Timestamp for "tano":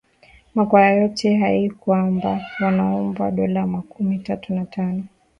4.65-5.03